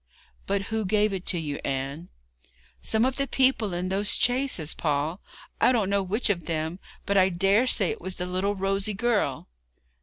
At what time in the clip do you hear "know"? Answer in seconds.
5.91-6.01